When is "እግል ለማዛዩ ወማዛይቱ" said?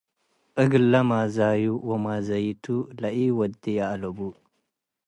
0.61-2.65